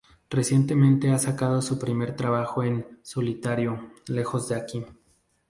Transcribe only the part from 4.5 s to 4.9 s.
Aquí.